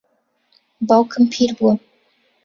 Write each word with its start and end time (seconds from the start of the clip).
باوکم 0.87 1.23
پیر 1.33 1.49
بووە. 1.57 1.73